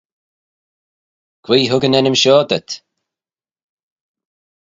Quoi 1.43 1.61
hug 1.73 1.83
yn 1.87 1.97
ennym 1.99 2.17
shoh 2.21 2.43
dhyt? 2.49 2.69